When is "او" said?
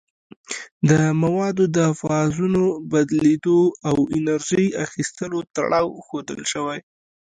3.89-3.95